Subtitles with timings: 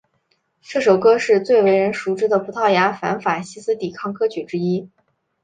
[0.63, 4.89] 这首歌是最为人熟知的葡萄牙反法西斯抵抗歌曲之一。